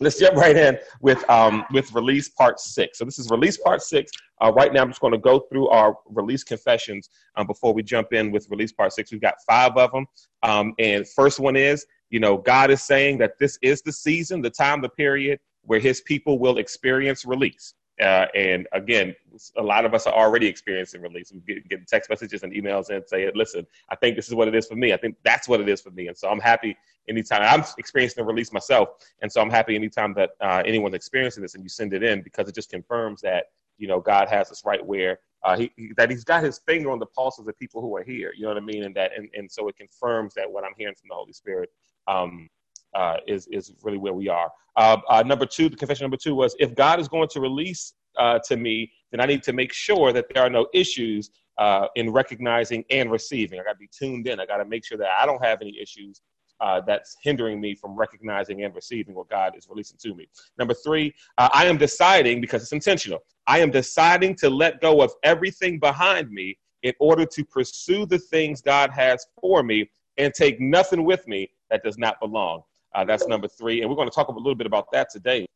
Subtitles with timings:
[0.00, 2.98] let's jump right in with um, with release part six.
[2.98, 4.10] So this is release part six.
[4.42, 7.82] Uh, right now, I'm just going to go through our release confessions um, before we
[7.82, 9.10] jump in with release part six.
[9.10, 10.06] We've got five of them,
[10.42, 14.42] um, and first one is, you know, God is saying that this is the season,
[14.42, 17.74] the time, the period where His people will experience release.
[18.00, 19.14] Uh, and again,
[19.56, 21.32] a lot of us are already experiencing release.
[21.32, 24.48] We get, get, text messages and emails and say, listen, I think this is what
[24.48, 24.92] it is for me.
[24.92, 26.08] I think that's what it is for me.
[26.08, 26.76] And so I'm happy
[27.08, 28.90] anytime I'm experiencing the release myself.
[29.22, 32.22] And so I'm happy anytime that uh, anyone's experiencing this and you send it in
[32.22, 33.46] because it just confirms that,
[33.78, 36.98] you know, God has us right where uh, he, that he's got his finger on
[36.98, 38.32] the pulses of the people who are here.
[38.36, 38.84] You know what I mean?
[38.84, 41.70] And that, and, and so it confirms that what I'm hearing from the Holy Spirit
[42.08, 42.48] um,
[42.94, 44.50] uh, is, is really where we are.
[44.76, 47.94] Uh, uh, number two, the confession number two was if God is going to release
[48.18, 51.88] uh, to me, then I need to make sure that there are no issues uh,
[51.96, 53.58] in recognizing and receiving.
[53.58, 54.40] I got to be tuned in.
[54.40, 56.20] I got to make sure that I don't have any issues
[56.60, 60.28] uh, that's hindering me from recognizing and receiving what God is releasing to me.
[60.58, 65.02] Number three, uh, I am deciding, because it's intentional, I am deciding to let go
[65.02, 70.32] of everything behind me in order to pursue the things God has for me and
[70.32, 72.62] take nothing with me that does not belong.
[72.96, 73.82] Uh, that's number three.
[73.82, 75.46] And we're going to talk a little bit about that today.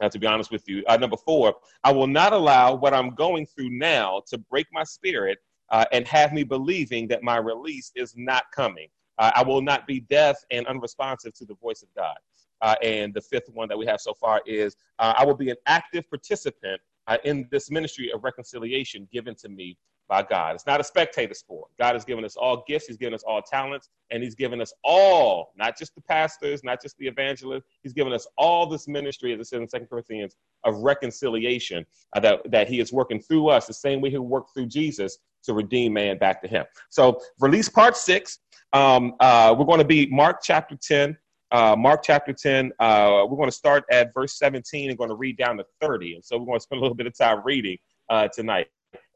[0.00, 0.84] Uh, to be honest with you.
[0.86, 4.84] Uh, number four, I will not allow what I'm going through now to break my
[4.84, 5.38] spirit
[5.70, 8.86] uh, and have me believing that my release is not coming.
[9.18, 12.16] Uh, I will not be deaf and unresponsive to the voice of God.
[12.60, 15.56] Uh, and the fifth one that we have so far is I will be an
[15.66, 16.80] active participant
[17.24, 19.76] in this ministry of reconciliation given to me
[20.08, 20.54] by God.
[20.54, 21.70] It's not a spectator sport.
[21.78, 24.72] God has given us all gifts, He's given us all talents, and He's given us
[24.82, 29.32] all, not just the pastors, not just the evangelists, He's given us all this ministry,
[29.32, 31.84] as it says in Second Corinthians, of reconciliation
[32.16, 35.18] uh, that, that He is working through us, the same way He worked through Jesus
[35.44, 36.64] to redeem man back to Him.
[36.88, 38.38] So, release part six.
[38.72, 41.16] Um, uh, we're going to be Mark chapter 10.
[41.50, 45.16] Uh, Mark chapter 10, uh, we're going to start at verse 17 and going to
[45.16, 46.16] read down to 30.
[46.16, 47.78] And so we're going to spend a little bit of time reading
[48.10, 48.66] uh, tonight.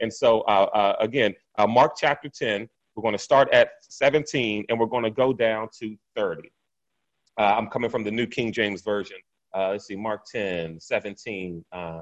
[0.01, 4.67] And so, uh, uh, again, uh, Mark chapter 10, we're going to start at 17
[4.69, 6.51] and we're going to go down to 30.
[7.39, 9.17] Uh, I'm coming from the New King James Version.
[9.55, 12.01] Uh, let's see, Mark 10, 17 uh,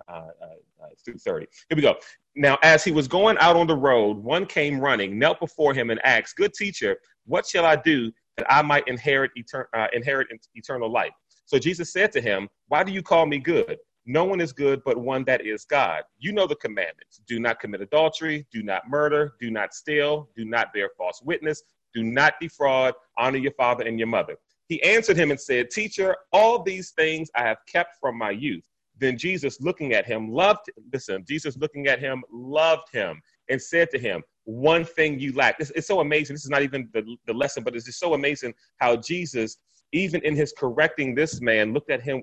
[1.05, 1.47] through 30.
[1.69, 1.97] Here we go.
[2.37, 5.91] Now, as he was going out on the road, one came running, knelt before him,
[5.91, 6.97] and asked, Good teacher,
[7.27, 11.12] what shall I do that I might inherit, etern- inherit eternal life?
[11.45, 13.78] So Jesus said to him, Why do you call me good?
[14.12, 16.03] No one is good but one that is God.
[16.19, 20.44] You know the commandments do not commit adultery, do not murder, do not steal, do
[20.44, 21.62] not bear false witness,
[21.94, 24.34] do not defraud, honor your father and your mother.
[24.66, 28.65] He answered him and said, Teacher, all these things I have kept from my youth.
[28.98, 33.91] Then Jesus, looking at him, loved, listen, Jesus looking at him, loved him and said
[33.92, 35.60] to him, One thing you lack.
[35.60, 36.34] It's, it's so amazing.
[36.34, 39.59] This is not even the, the lesson, but it's just so amazing how Jesus
[39.93, 42.23] even in his correcting this man, looked at him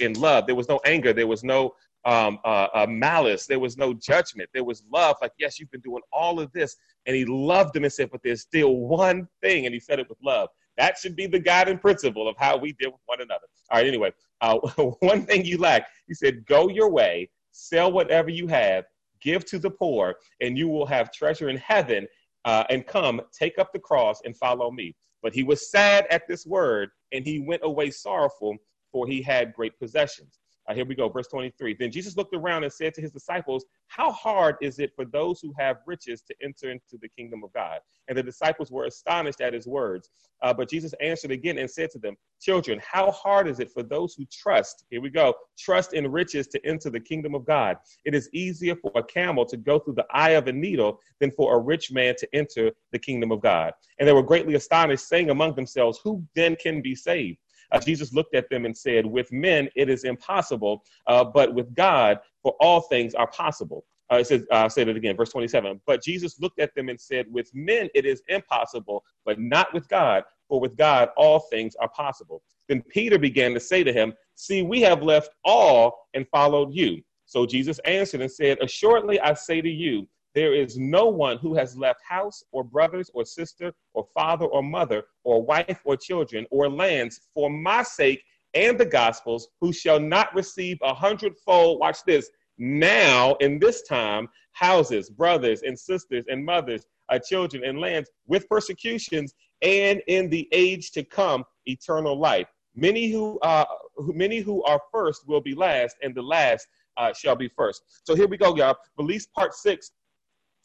[0.00, 0.46] in love.
[0.46, 1.12] There was no anger.
[1.12, 3.46] There was no um, uh, uh, malice.
[3.46, 4.48] There was no judgment.
[4.54, 5.16] There was love.
[5.20, 6.76] Like, yes, you've been doing all of this.
[7.06, 9.66] And he loved him and said, but there's still one thing.
[9.66, 10.48] And he said it with love.
[10.76, 13.46] That should be the guiding principle of how we deal with one another.
[13.70, 14.56] All right, anyway, uh,
[15.00, 18.84] one thing you lack, he said, go your way, sell whatever you have,
[19.20, 22.06] give to the poor, and you will have treasure in heaven.
[22.44, 24.94] Uh, and come, take up the cross and follow me.
[25.22, 28.56] But he was sad at this word, and he went away sorrowful,
[28.92, 30.38] for he had great possessions.
[30.68, 31.76] Uh, here we go, verse 23.
[31.78, 35.40] Then Jesus looked around and said to his disciples, How hard is it for those
[35.40, 37.78] who have riches to enter into the kingdom of God?
[38.08, 40.10] And the disciples were astonished at his words.
[40.42, 43.82] Uh, but Jesus answered again and said to them, Children, how hard is it for
[43.82, 47.76] those who trust, here we go, trust in riches to enter the kingdom of God?
[48.04, 51.30] It is easier for a camel to go through the eye of a needle than
[51.30, 53.72] for a rich man to enter the kingdom of God.
[53.98, 57.38] And they were greatly astonished, saying among themselves, Who then can be saved?
[57.76, 61.74] Uh, Jesus looked at them and said, With men it is impossible, uh, but with
[61.74, 63.84] God, for all things are possible.
[64.10, 65.80] Uh, it says, uh, I'll say that again, verse 27.
[65.86, 69.88] But Jesus looked at them and said, With men it is impossible, but not with
[69.88, 72.42] God, for with God all things are possible.
[72.68, 77.02] Then Peter began to say to him, See, we have left all and followed you.
[77.26, 80.06] So Jesus answered and said, Assuredly I say to you,
[80.36, 84.62] there is no one who has left house or brothers or sister or father or
[84.62, 88.22] mother or wife or children or lands for my sake
[88.52, 92.28] and the gospel's who shall not receive a hundredfold, watch this,
[92.58, 98.46] now in this time, houses, brothers and sisters and mothers, uh, children and lands with
[98.46, 99.32] persecutions,
[99.62, 102.46] and in the age to come, eternal life.
[102.74, 103.64] Many who, uh,
[103.98, 106.66] many who are first will be last, and the last
[106.98, 107.82] uh, shall be first.
[108.04, 108.76] So here we go, y'all.
[108.98, 109.92] Release part six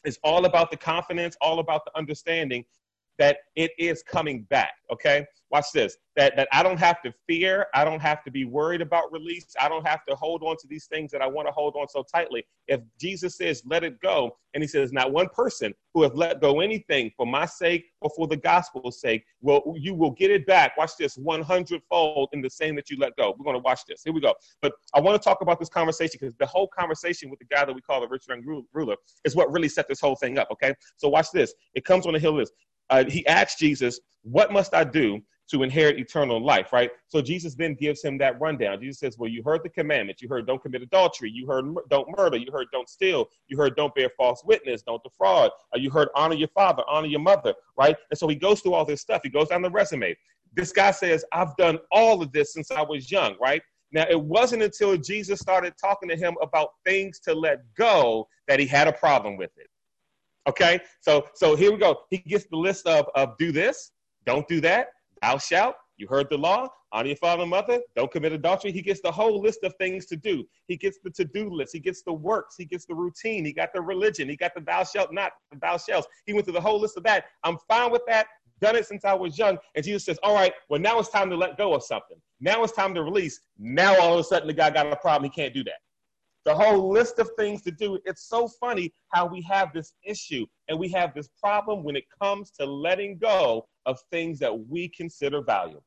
[0.04, 2.64] is all about the confidence, all about the understanding
[3.18, 4.72] that it is coming back.
[4.92, 5.96] Okay, watch this.
[6.16, 7.66] That that I don't have to fear.
[7.74, 9.46] I don't have to be worried about release.
[9.60, 11.88] I don't have to hold on to these things that I want to hold on
[11.88, 12.44] so tightly.
[12.68, 16.40] If Jesus says, "Let it go," and He says, "Not one person who have let
[16.40, 20.46] go anything for my sake or for the gospel's sake will you will get it
[20.46, 23.34] back." Watch this, one hundredfold in the same that you let go.
[23.38, 24.02] We're going to watch this.
[24.04, 24.34] Here we go.
[24.60, 27.64] But I want to talk about this conversation because the whole conversation with the guy
[27.64, 28.42] that we call the rich young
[28.72, 30.48] ruler is what really set this whole thing up.
[30.52, 31.54] Okay, so watch this.
[31.74, 32.52] It comes on the hill of this.
[32.90, 36.90] Uh, he asks Jesus, "What must I do to inherit eternal life, right?
[37.08, 38.80] So Jesus then gives him that rundown.
[38.80, 40.22] Jesus says, Well, you heard the commandments.
[40.22, 41.30] You heard don't commit adultery.
[41.30, 42.38] You heard don't murder.
[42.38, 43.28] You heard don't steal.
[43.48, 44.82] You heard don't bear false witness.
[44.82, 45.50] Don't defraud.
[45.74, 47.96] Uh, you heard honor your father, honor your mother, right?
[48.10, 49.20] And so he goes through all this stuff.
[49.22, 50.16] He goes down the resume.
[50.54, 53.62] This guy says, I've done all of this since I was young, right?
[53.92, 58.58] Now, it wasn't until Jesus started talking to him about things to let go that
[58.58, 59.68] he had a problem with it.
[60.48, 62.00] Okay, so so here we go.
[62.10, 63.92] He gets the list of, of do this,
[64.26, 64.88] don't do that,
[65.22, 68.72] Thou shalt, you heard the law, honor your father and mother, don't commit adultery.
[68.72, 70.44] He gets the whole list of things to do.
[70.66, 73.52] He gets the to do list, he gets the works, he gets the routine, he
[73.52, 76.08] got the religion, he got the thou shalt not, the thou shalt.
[76.26, 77.26] He went through the whole list of that.
[77.44, 78.26] I'm fine with that,
[78.60, 79.58] done it since I was young.
[79.76, 82.16] And Jesus says, All right, well, now it's time to let go of something.
[82.40, 83.38] Now it's time to release.
[83.60, 85.30] Now all of a sudden the guy got a problem.
[85.30, 85.78] He can't do that
[86.44, 87.98] the whole list of things to do.
[88.04, 92.04] It's so funny how we have this issue and we have this problem when it
[92.20, 95.84] comes to letting go of things that we consider valuable.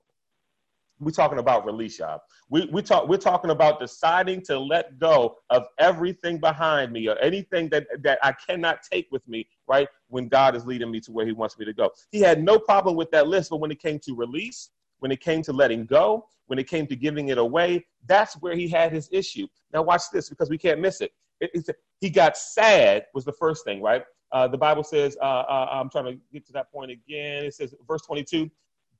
[0.99, 2.21] We're talking about release, y'all.
[2.49, 7.17] We, we talk, we're talking about deciding to let go of everything behind me or
[7.17, 9.89] anything that, that I cannot take with me, right?
[10.07, 11.91] When God is leading me to where He wants me to go.
[12.11, 14.69] He had no problem with that list, but when it came to release,
[14.99, 18.55] when it came to letting go, when it came to giving it away, that's where
[18.55, 19.47] he had his issue.
[19.73, 21.11] Now, watch this because we can't miss it.
[21.41, 24.03] it he got sad, was the first thing, right?
[24.31, 27.45] Uh, the Bible says, uh, uh, I'm trying to get to that point again.
[27.45, 28.49] It says, verse 22,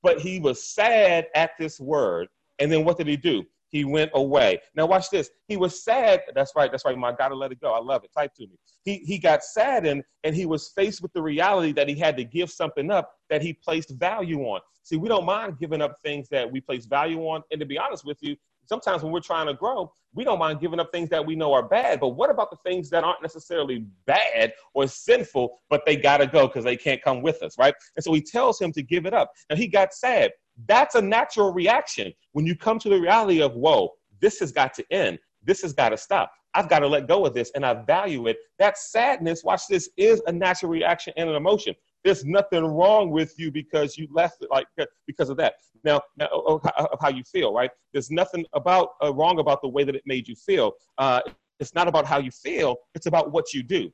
[0.02, 2.28] but he was sad at this word.
[2.58, 3.44] And then what did he do?
[3.76, 4.58] He went away.
[4.74, 5.28] Now watch this.
[5.48, 6.22] He was sad.
[6.34, 6.70] That's right.
[6.70, 6.96] That's right.
[6.96, 7.74] My gotta let it go.
[7.74, 8.10] I love it.
[8.16, 8.58] Type to me.
[8.84, 12.24] He he got saddened and he was faced with the reality that he had to
[12.24, 14.62] give something up that he placed value on.
[14.82, 17.42] See, we don't mind giving up things that we place value on.
[17.50, 18.34] And to be honest with you,
[18.64, 21.52] sometimes when we're trying to grow, we don't mind giving up things that we know
[21.52, 22.00] are bad.
[22.00, 26.26] But what about the things that aren't necessarily bad or sinful, but they got to
[26.26, 27.74] go because they can't come with us, right?
[27.96, 29.30] And so he tells him to give it up.
[29.50, 30.32] And he got sad.
[30.66, 34.74] That's a natural reaction when you come to the reality of, whoa, this has got
[34.74, 35.18] to end.
[35.42, 36.32] This has got to stop.
[36.54, 38.38] I've got to let go of this and I value it.
[38.58, 41.74] That sadness, watch this, is a natural reaction and an emotion.
[42.02, 44.66] There's nothing wrong with you because you left it like
[45.06, 45.54] because of that.
[45.84, 47.70] Now, now of how you feel, right?
[47.92, 50.72] There's nothing about uh, wrong about the way that it made you feel.
[50.96, 51.20] Uh,
[51.60, 52.76] it's not about how you feel.
[52.94, 53.92] It's about what you do.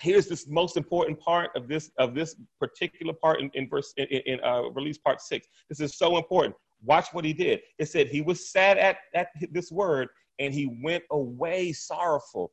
[0.00, 4.06] Here's this most important part of this of this particular part in, in verse in,
[4.06, 5.46] in uh, release part six.
[5.68, 6.54] This is so important.
[6.84, 7.60] Watch what he did.
[7.78, 10.08] It said he was sad at, at this word
[10.38, 12.52] and he went away sorrowful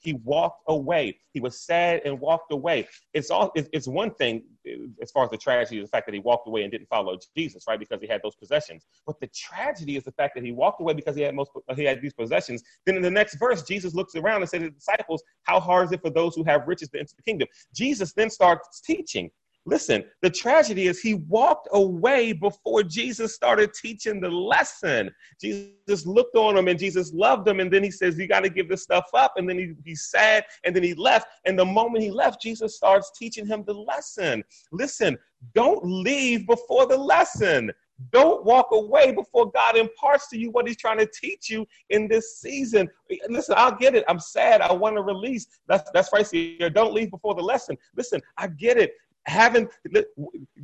[0.00, 1.16] he walked away.
[1.32, 2.88] He was sad and walked away.
[3.14, 3.52] It's all.
[3.54, 6.48] It's one thing eh, as far as the tragedy is the fact that he walked
[6.48, 7.78] away and didn't follow Jesus, right?
[7.78, 8.84] Because he had those possessions.
[9.06, 11.50] But the tragedy is the fact that he walked away because he had most.
[11.76, 12.62] He had these possessions.
[12.86, 15.86] Then in the next verse, Jesus looks around and said to the disciples, "How hard
[15.86, 19.30] is it for those who have riches to enter the kingdom?" Jesus then starts teaching.
[19.66, 25.10] Listen, the tragedy is he walked away before Jesus started teaching the lesson.
[25.40, 27.60] Jesus looked on him and Jesus loved him.
[27.60, 29.34] And then he says, You got to give this stuff up.
[29.36, 30.44] And then he, he's sad.
[30.64, 31.28] And then he left.
[31.44, 34.42] And the moment he left, Jesus starts teaching him the lesson.
[34.72, 35.18] Listen,
[35.54, 37.70] don't leave before the lesson.
[38.12, 42.08] Don't walk away before God imparts to you what He's trying to teach you in
[42.08, 42.88] this season.
[43.28, 44.04] Listen, I'll get it.
[44.08, 44.62] I'm sad.
[44.62, 45.46] I want to release.
[45.68, 46.70] That's that's right here.
[46.70, 47.76] Don't leave before the lesson.
[47.94, 48.94] Listen, I get it
[49.26, 49.68] having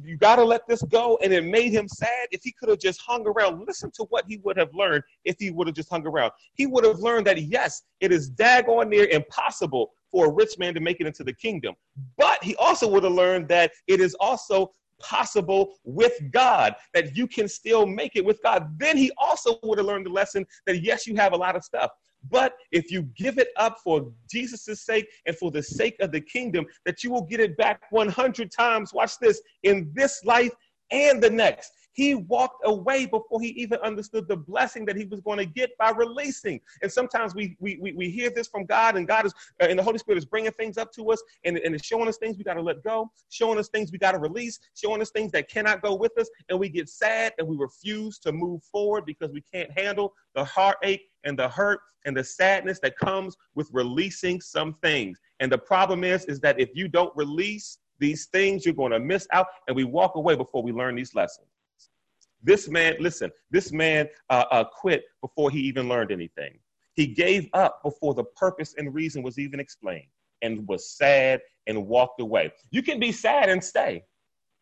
[0.02, 2.78] you got to let this go and it made him sad if he could have
[2.78, 3.64] just hung around.
[3.66, 6.32] Listen to what he would have learned if he would have just hung around.
[6.54, 10.74] He would have learned that yes it is daggone near impossible for a rich man
[10.74, 11.74] to make it into the kingdom.
[12.16, 17.26] But he also would have learned that it is also possible with God, that you
[17.26, 18.78] can still make it with God.
[18.78, 21.64] Then he also would have learned the lesson that yes, you have a lot of
[21.64, 21.90] stuff,
[22.30, 26.20] but if you give it up for Jesus' sake and for the sake of the
[26.20, 28.92] kingdom, that you will get it back 100 times.
[28.92, 30.52] Watch this in this life
[30.90, 31.72] and the next.
[31.96, 35.76] He walked away before he even understood the blessing that he was going to get
[35.78, 36.60] by releasing.
[36.82, 39.78] And sometimes we we, we, we hear this from God, and God is uh, and
[39.78, 42.36] the Holy Spirit is bringing things up to us, and, and it's showing us things
[42.36, 45.32] we got to let go, showing us things we got to release, showing us things
[45.32, 49.06] that cannot go with us, and we get sad and we refuse to move forward
[49.06, 53.70] because we can't handle the heartache and the hurt and the sadness that comes with
[53.72, 55.18] releasing some things.
[55.40, 59.00] And the problem is, is that if you don't release, these things you're going to
[59.00, 61.46] miss out, and we walk away before we learn these lessons.
[62.46, 66.58] This man, listen, this man uh, uh, quit before he even learned anything.
[66.94, 70.06] He gave up before the purpose and reason was even explained
[70.42, 72.52] and was sad and walked away.
[72.70, 74.04] You can be sad and stay.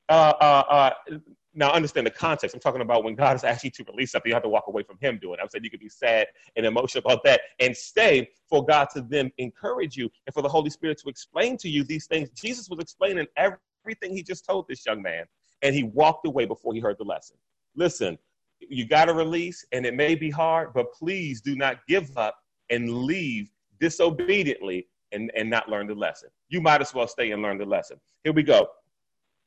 [0.08, 1.18] Uh, uh, uh,
[1.52, 2.54] now, understand the context.
[2.54, 4.64] I'm talking about when God is asking you to release something, you have to walk
[4.66, 5.42] away from Him doing it.
[5.42, 6.26] I'm saying you could be sad
[6.56, 10.48] and emotional about that and stay for God to then encourage you and for the
[10.48, 12.30] Holy Spirit to explain to you these things.
[12.30, 15.26] Jesus was explaining everything He just told this young man,
[15.60, 17.36] and he walked away before he heard the lesson.
[17.76, 18.18] Listen,
[18.60, 22.36] you got to release, and it may be hard, but please do not give up
[22.70, 23.50] and leave
[23.80, 26.28] disobediently and, and not learn the lesson.
[26.48, 28.00] You might as well stay and learn the lesson.
[28.22, 28.68] Here we go.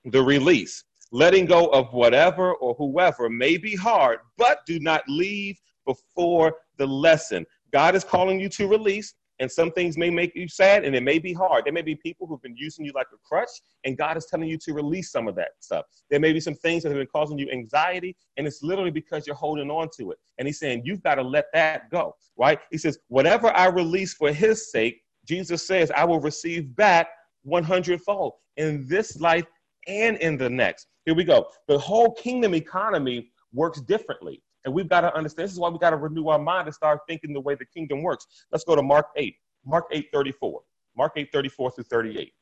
[0.06, 0.84] The release.
[1.12, 6.86] Letting go of whatever or whoever may be hard, but do not leave before the
[6.86, 7.46] lesson.
[7.72, 11.04] God is calling you to release, and some things may make you sad and it
[11.04, 11.66] may be hard.
[11.66, 13.50] There may be people who've been using you like a crutch,
[13.84, 15.86] and God is telling you to release some of that stuff.
[16.10, 19.28] There may be some things that have been causing you anxiety, and it's literally because
[19.28, 20.18] you're holding on to it.
[20.38, 22.60] And He's saying, You've got to let that go, right?
[22.72, 27.10] He says, Whatever I release for His sake, Jesus says, I will receive back
[27.44, 29.46] 100 fold in this life
[29.88, 30.88] and in the next.
[31.06, 31.48] Here we go.
[31.68, 34.42] The whole kingdom economy works differently.
[34.66, 36.76] And we've got to understand this is why we got to renew our mind and
[36.76, 38.28] start thinking the way the kingdom works.
[38.52, 39.36] Let's go to Mark 8.
[39.66, 40.62] Mark 8 34.
[40.96, 42.34] Mark 8 34 through 38.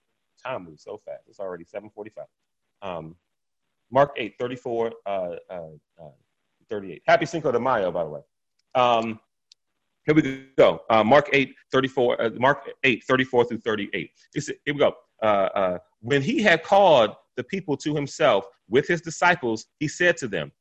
[0.44, 1.24] Time moves so fast.
[1.28, 2.26] It's already 745.
[2.82, 3.16] Um,
[3.92, 5.36] Mark 8 34 uh, uh,
[6.02, 6.10] uh,
[6.70, 7.02] 38.
[7.06, 8.22] Happy Cinco de Mayo, by the way.
[8.74, 9.20] Um,
[10.06, 10.82] here we go.
[10.90, 12.22] Uh, Mark 8 34.
[12.22, 14.12] Uh, Mark 8 34 through 38.
[14.34, 14.94] It's, here we go.
[15.22, 20.18] Uh, uh, when he had called the people to himself with his disciples, he said
[20.18, 20.52] to them,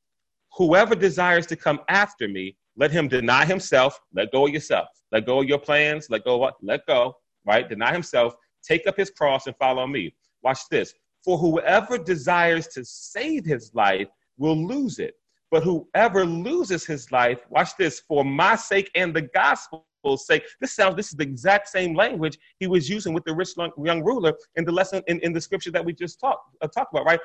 [0.56, 5.26] Whoever desires to come after me, let him deny himself, let go of yourself, let
[5.26, 6.54] go of your plans, let go of what?
[6.62, 7.68] Let go, right?
[7.68, 10.14] Deny himself, take up his cross and follow me.
[10.42, 10.94] Watch this.
[11.24, 15.14] For whoever desires to save his life will lose it.
[15.50, 20.44] But whoever loses his life, watch this, for my sake and the gospel sake.
[20.60, 24.02] This sounds, this is the exact same language he was using with the rich young
[24.02, 27.06] ruler in the lesson in, in the scripture that we just talked uh, talked about,
[27.06, 27.20] right?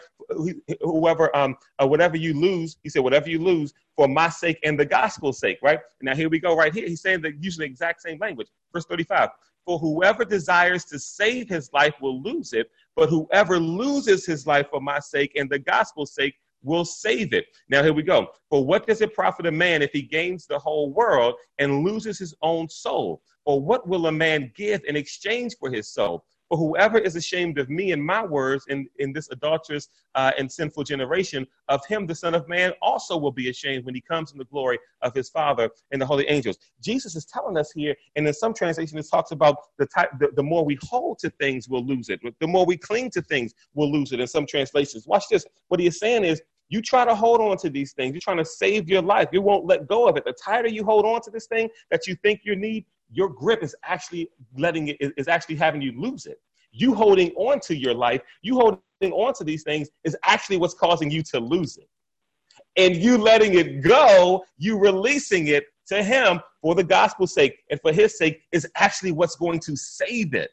[0.81, 4.79] Whoever, um, uh, whatever you lose, he said, whatever you lose for my sake and
[4.79, 5.79] the gospel's sake, right?
[6.01, 6.87] Now here we go, right here.
[6.87, 8.47] He's saying that using the exact same language.
[8.73, 9.29] Verse 35.
[9.65, 14.67] For whoever desires to save his life will lose it, but whoever loses his life
[14.69, 17.45] for my sake and the gospel's sake will save it.
[17.69, 18.27] Now, here we go.
[18.49, 22.19] For what does it profit a man if he gains the whole world and loses
[22.19, 23.21] his own soul?
[23.45, 26.25] Or what will a man give in exchange for his soul?
[26.49, 30.51] For whoever is ashamed of me and my words in, in this adulterous uh, and
[30.51, 34.31] sinful generation, of him the Son of Man also will be ashamed when he comes
[34.31, 36.57] in the glory of his Father and the holy angels.
[36.81, 40.29] Jesus is telling us here, and in some translations, it talks about the, type, the,
[40.35, 42.19] the more we hold to things, we'll lose it.
[42.39, 44.19] The more we cling to things, we'll lose it.
[44.19, 45.45] In some translations, watch this.
[45.67, 48.13] What he is saying is, you try to hold on to these things.
[48.13, 49.29] You're trying to save your life.
[49.33, 50.23] You won't let go of it.
[50.25, 53.63] The tighter you hold on to this thing that you think you need, your grip
[53.63, 56.39] is actually letting it is actually having you lose it.
[56.71, 60.75] You holding on to your life, you holding on to these things is actually what's
[60.75, 61.89] causing you to lose it.
[62.77, 67.81] And you letting it go, you releasing it to him for the gospel's sake and
[67.81, 70.51] for his sake is actually what's going to save it.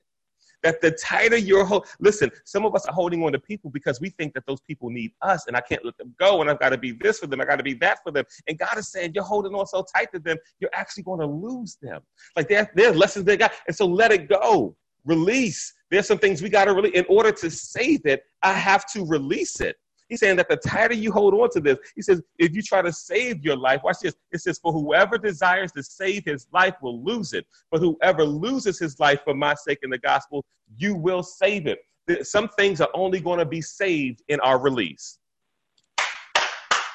[0.67, 4.01] That the tighter you're hold, listen, some of us are holding on to people because
[4.01, 6.59] we think that those people need us and I can't let them go and I've
[6.59, 8.25] got to be this for them, I got to be that for them.
[8.49, 11.27] And God is saying, You're holding on so tight to them, you're actually going to
[11.27, 12.01] lose them.
[12.35, 13.53] Like there, there's lessons they got.
[13.69, 14.75] And so let it go.
[15.05, 15.73] Release.
[15.89, 19.07] There's some things we got to really, in order to save it, I have to
[19.07, 19.77] release it.
[20.09, 22.81] He's saying that the tighter you hold on to this, he says, if you try
[22.81, 24.15] to save your life, watch this.
[24.31, 27.45] It says, for whoever desires to save his life will lose it.
[27.71, 30.45] But whoever loses his life for my sake in the gospel,
[30.77, 31.81] you will save it.
[32.25, 35.19] Some things are only going to be saved in our release.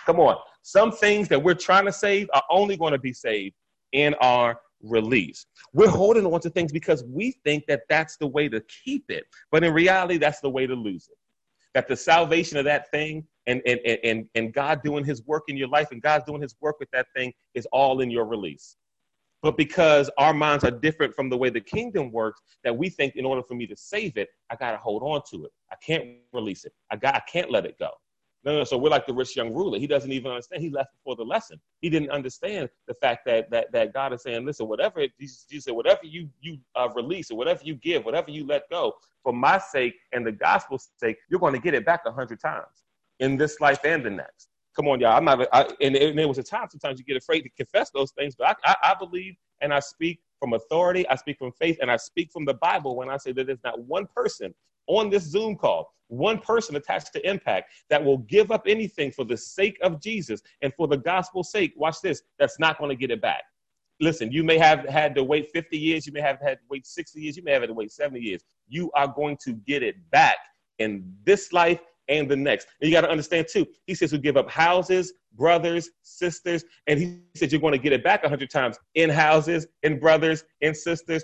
[0.06, 0.38] Come on.
[0.64, 3.56] Some things that we're trying to save are only going to be saved
[3.92, 5.46] in our release.
[5.74, 9.26] We're holding on to things because we think that that's the way to keep it.
[9.52, 11.18] But in reality, that's the way to lose it
[11.74, 15.58] that the salvation of that thing and, and, and, and God doing his work in
[15.58, 18.78] your life and God's doing his work with that thing is all in your release.
[19.42, 23.16] But because our minds are different from the way the kingdom works, that we think
[23.16, 25.52] in order for me to save it, I got to hold on to it.
[25.72, 26.74] I can't release it.
[26.92, 27.90] I got, I can't let it go.
[28.44, 28.64] No, no.
[28.64, 29.78] So we're like the rich young ruler.
[29.78, 30.64] He doesn't even understand.
[30.64, 31.60] He left before the lesson.
[31.82, 35.66] He didn't understand the fact that that that God is saying, listen, whatever Jesus, Jesus
[35.66, 38.94] said, whatever you you uh, release or whatever you give, whatever you let go,
[39.24, 42.40] for my sake and the gospel's sake, you're going to get it back a hundred
[42.40, 42.86] times
[43.20, 44.50] in this life and the next.
[44.76, 45.18] Come on, y'all.
[45.18, 45.48] I'm not.
[45.54, 48.36] I, and, and there was a time sometimes you get afraid to confess those things,
[48.36, 51.08] but I, I, I believe and I speak from authority.
[51.08, 53.64] I speak from faith, and I speak from the Bible when I say that there's
[53.64, 54.54] not one person
[54.88, 59.24] on this Zoom call one person attached to impact that will give up anything for
[59.24, 62.96] the sake of Jesus and for the gospel's sake, watch this, that's not going to
[62.96, 63.44] get it back.
[64.02, 66.86] Listen, you may have had to wait 50 years, you may have had to wait
[66.86, 68.44] 60 years, you may have had to wait 70 years.
[68.68, 70.38] You are going to get it back
[70.80, 72.68] in this life and the next.
[72.82, 77.00] And you got to understand too, he says we give up houses, brothers, sisters, and
[77.00, 80.44] he said you're going to get it back a hundred times in houses, in brothers,
[80.60, 81.24] in sisters.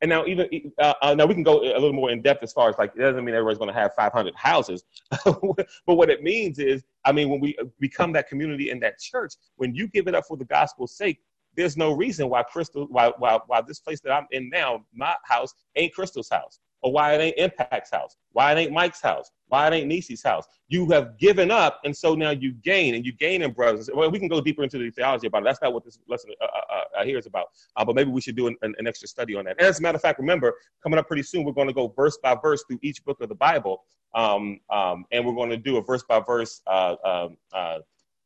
[0.00, 2.52] And now, even uh, uh, now, we can go a little more in depth as
[2.52, 4.84] far as like it doesn't mean everybody's going to have 500 houses,
[5.24, 9.34] but what it means is, I mean, when we become that community in that church,
[9.56, 11.18] when you give it up for the gospel's sake,
[11.58, 15.16] there's no reason why Crystal, why, why, why this place that I'm in now, my
[15.24, 19.32] house, ain't Crystal's house or why it ain't Impact's house, why it ain't Mike's house,
[19.48, 20.46] why it ain't Nisi's house.
[20.68, 23.90] You have given up, and so now you gain, and you gain in brothers.
[23.92, 25.46] Well, we can go deeper into the theology about it.
[25.46, 27.46] That's not what this lesson uh, uh, uh, here is about.
[27.74, 29.56] Uh, but maybe we should do an, an, extra study on that.
[29.58, 31.88] And as a matter of fact, remember, coming up pretty soon, we're going to go
[31.88, 33.82] verse by verse through each book of the Bible,
[34.14, 37.36] um, um, and we're going to do a verse by verse uh, um,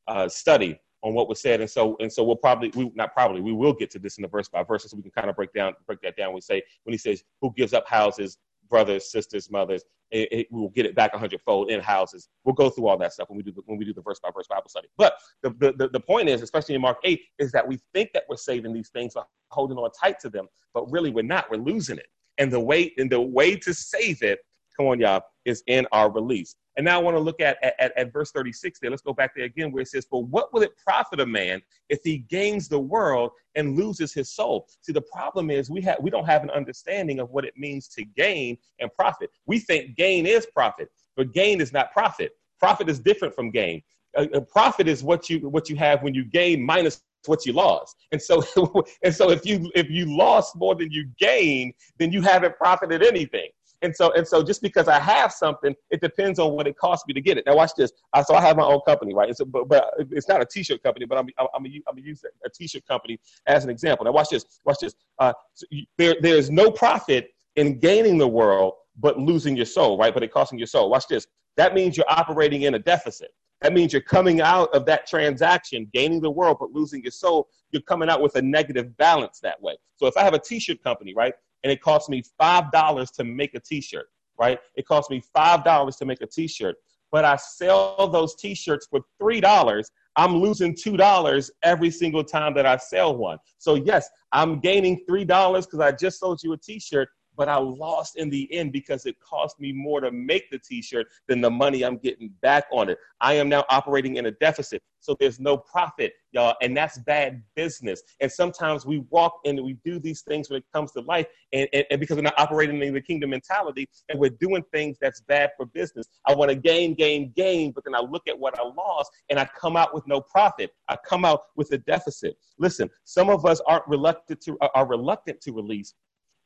[0.06, 1.60] uh, study on what was said.
[1.60, 4.22] And so, and so we'll probably, we not probably, we will get to this in
[4.22, 6.32] the verse by verse, so we can kind of break down, break that down.
[6.32, 10.60] We say when he says, "Who gives up houses, brothers, sisters, mothers, it, it, we
[10.60, 13.36] will get it back a hundredfold in houses." We'll go through all that stuff when
[13.36, 14.88] we do the, when we do the verse by verse Bible study.
[14.96, 18.24] But the, the the point is, especially in Mark eight, is that we think that
[18.28, 21.50] we're saving these things by holding on tight to them, but really we're not.
[21.50, 22.06] We're losing it.
[22.38, 24.38] And the way and the way to save it,
[24.76, 26.54] come on, y'all, is in our release.
[26.76, 28.90] And now I want to look at, at, at, verse 36 there.
[28.90, 31.60] Let's go back there again where it says, For what will it profit a man
[31.88, 34.66] if he gains the world and loses his soul?
[34.80, 37.88] See, the problem is we have we don't have an understanding of what it means
[37.88, 39.30] to gain and profit.
[39.46, 42.32] We think gain is profit, but gain is not profit.
[42.58, 43.82] Profit is different from gain.
[44.16, 47.52] A, a profit is what you what you have when you gain minus what you
[47.52, 47.96] lost.
[48.12, 48.42] And so
[49.04, 53.02] and so if you if you lost more than you gained, then you haven't profited
[53.02, 53.50] anything.
[53.82, 57.06] And so, and so just because I have something, it depends on what it costs
[57.06, 57.44] me to get it.
[57.46, 57.92] Now watch this.
[58.12, 59.36] I, so I have my own company, right?
[59.36, 62.24] So, but, but it's not a t-shirt company, but I'm, I'm, I'm, I'm gonna use
[62.44, 64.04] a t-shirt company as an example.
[64.04, 64.94] Now watch this, watch this.
[65.18, 69.98] Uh, so you, there, there's no profit in gaining the world, but losing your soul,
[69.98, 70.14] right?
[70.14, 70.88] But it costing your soul.
[70.88, 71.26] Watch this.
[71.56, 73.30] That means you're operating in a deficit.
[73.60, 77.48] That means you're coming out of that transaction, gaining the world, but losing your soul.
[77.70, 79.76] You're coming out with a negative balance that way.
[79.96, 81.34] So if I have a t-shirt company, right?
[81.62, 84.06] And it costs me $5 to make a t-shirt,
[84.38, 84.58] right?
[84.76, 86.76] It costs me $5 to make a t-shirt,
[87.10, 89.84] but I sell those t-shirts for $3.
[90.16, 93.38] I'm losing $2 every single time that I sell one.
[93.58, 98.16] So yes, I'm gaining $3 because I just sold you a t-shirt, but I lost
[98.16, 101.84] in the end because it cost me more to make the t-shirt than the money
[101.84, 102.98] I'm getting back on it.
[103.20, 104.82] I am now operating in a deficit.
[105.00, 108.02] So there's no profit, y'all, and that's bad business.
[108.20, 111.68] And sometimes we walk and we do these things when it comes to life, and,
[111.72, 115.20] and, and because we're not operating in the kingdom mentality, and we're doing things that's
[115.22, 116.06] bad for business.
[116.26, 119.40] I want to gain, gain, gain, but then I look at what I lost and
[119.40, 120.70] I come out with no profit.
[120.88, 122.36] I come out with a deficit.
[122.58, 125.94] Listen, some of us aren't reluctant to are reluctant to release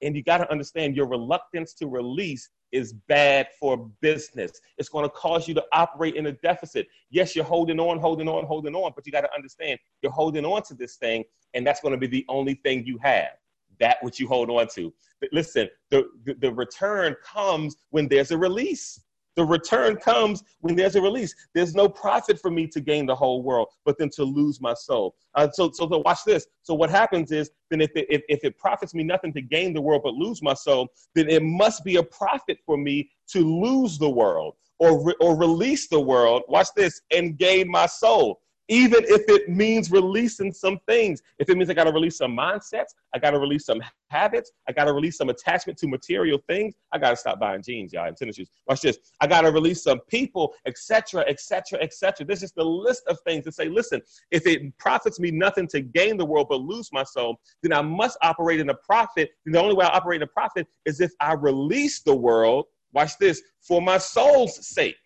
[0.03, 4.53] and you got to understand your reluctance to release is bad for business.
[4.77, 6.87] It's going to cause you to operate in a deficit.
[7.11, 10.45] Yes, you're holding on, holding on, holding on, but you got to understand you're holding
[10.45, 13.31] on to this thing, and that's going to be the only thing you have.
[13.79, 14.93] That which you hold on to.
[15.21, 19.01] But listen, the, the, the return comes when there's a release.
[19.37, 21.35] The return comes when there's a release.
[21.55, 24.75] There's no profit for me to gain the whole world, but then to lose my
[24.75, 25.15] soul.
[25.35, 26.47] Uh, so, so, so watch this.
[26.63, 29.75] So what happens is, then if it, if, if it profits me nothing to gain
[29.75, 33.41] the world but lose my soul, then it must be a profit for me to
[33.41, 36.43] lose the world or, re- or release the world.
[36.49, 41.23] Watch this and gain my soul even if it means releasing some things.
[41.39, 44.53] If it means I got to release some mindsets, I got to release some habits,
[44.69, 46.75] I got to release some attachment to material things.
[46.93, 48.51] I got to stop buying jeans, y'all, and tennis shoes.
[48.69, 48.99] Watch this.
[49.21, 52.27] I got to release some people, etc., etc., etc.
[52.27, 54.01] This is the list of things to say, listen,
[54.31, 57.83] if it profits me nothing to gain the world but lose my soul, then I
[57.83, 59.31] must operate in a profit.
[59.45, 62.67] And the only way I operate in a profit is if I release the world,
[62.93, 64.97] watch this, for my soul's sake.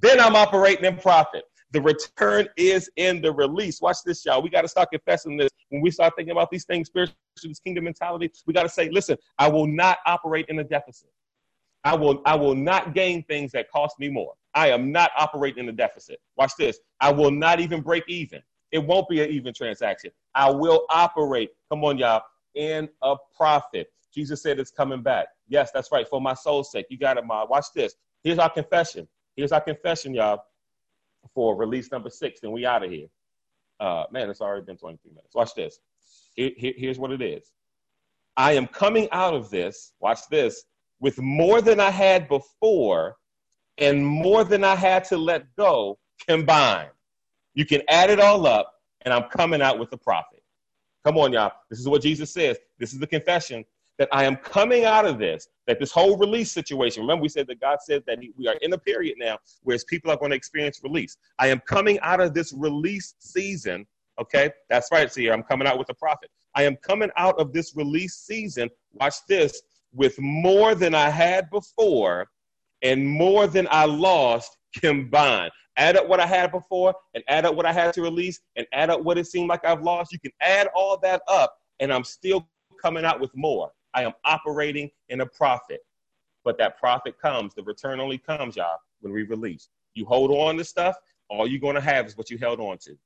[0.00, 1.44] Then I'm operating in profit.
[1.74, 3.80] The return is in the release.
[3.80, 4.40] Watch this, y'all.
[4.40, 5.50] We got to start confessing this.
[5.70, 8.90] When we start thinking about these things, spiritual, this kingdom mentality, we got to say,
[8.90, 11.08] listen, I will not operate in a deficit.
[11.82, 14.34] I will, I will not gain things that cost me more.
[14.54, 16.20] I am not operating in a deficit.
[16.36, 16.78] Watch this.
[17.00, 18.40] I will not even break even.
[18.70, 20.12] It won't be an even transaction.
[20.36, 22.22] I will operate, come on, y'all,
[22.54, 23.88] in a profit.
[24.14, 25.26] Jesus said it's coming back.
[25.48, 26.06] Yes, that's right.
[26.06, 26.86] For my soul's sake.
[26.88, 27.44] You got it, Ma.
[27.44, 27.96] Watch this.
[28.22, 29.08] Here's our confession.
[29.34, 30.44] Here's our confession, y'all
[31.34, 33.06] for release number six, then we out of here.
[33.80, 35.34] Uh, man, it's already been 23 minutes.
[35.34, 35.78] Watch this.
[36.34, 37.52] Here, here, here's what it is.
[38.36, 40.64] I am coming out of this, watch this,
[41.00, 43.16] with more than I had before
[43.78, 46.90] and more than I had to let go combined.
[47.54, 50.42] You can add it all up, and I'm coming out with a profit.
[51.04, 51.52] Come on, y'all.
[51.70, 52.56] This is what Jesus says.
[52.78, 53.64] This is the confession
[53.98, 57.46] that I am coming out of this, that this whole release situation, remember we said
[57.46, 60.36] that God said that we are in a period now where people are going to
[60.36, 61.16] experience release.
[61.38, 63.86] I am coming out of this release season.
[64.20, 65.12] Okay, that's right.
[65.12, 66.30] See, I'm coming out with a profit.
[66.54, 68.68] I am coming out of this release season.
[68.92, 72.28] Watch this with more than I had before
[72.82, 75.52] and more than I lost combined.
[75.76, 78.66] Add up what I had before and add up what I had to release and
[78.72, 80.12] add up what it seemed like I've lost.
[80.12, 82.48] You can add all that up and I'm still
[82.80, 83.70] coming out with more.
[83.94, 85.80] I am operating in a profit.
[86.44, 89.68] But that profit comes, the return only comes, y'all, when we release.
[89.94, 90.96] You hold on to stuff,
[91.30, 92.96] all you're going to have is what you held on to.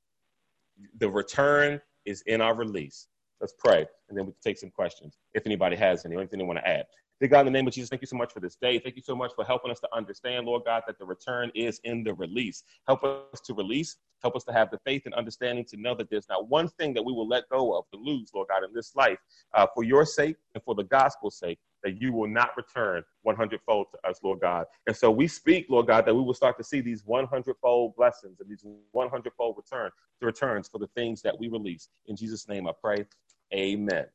[0.97, 3.07] The return is in our release.
[3.39, 6.45] Let's pray, and then we can take some questions if anybody has any anything they
[6.45, 6.85] want to add.
[7.19, 8.79] Dear God, in the name of Jesus, thank you so much for this day.
[8.79, 11.81] Thank you so much for helping us to understand, Lord God, that the return is
[11.83, 12.63] in the release.
[12.87, 13.97] Help us to release.
[14.21, 16.93] Help us to have the faith and understanding to know that there's not one thing
[16.93, 19.17] that we will let go of to lose, Lord God, in this life
[19.53, 23.59] uh, for your sake and for the gospel's sake, that you will not return 100
[23.65, 24.65] fold to us, Lord God.
[24.87, 27.97] And so we speak, Lord God, that we will start to see these 100 fold
[27.97, 31.89] blessings and these 100 fold return, returns for the things that we release.
[32.07, 33.05] In Jesus' name I pray.
[33.53, 34.05] Amen.